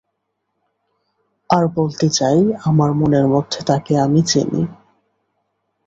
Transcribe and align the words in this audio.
আর 1.49 1.63
বলতে 1.75 2.07
চাই, 2.09 2.39
আমার 2.63 2.89
মনের 2.93 3.25
মধ্যে 3.27 3.59
তাঁকে 3.63 3.93
আমি 3.97 4.21
চিনি। 4.23 4.61